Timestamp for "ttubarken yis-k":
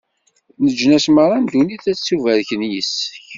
1.97-3.13